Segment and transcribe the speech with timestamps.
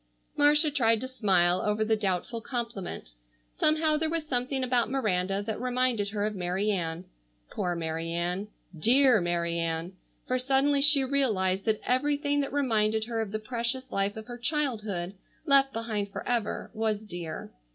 [0.35, 3.11] Marcia tried to smile over the doubtful compliment.
[3.55, 7.05] Somehow there was something about Miranda that reminded her of Mary Ann.
[7.51, 8.47] Poor Mary Ann!
[8.75, 9.93] Dear Mary Ann!
[10.25, 14.39] For suddenly she realized that everything that reminded her of the precious life of her
[14.39, 15.13] childhood,
[15.45, 17.51] left behind forever, was dear.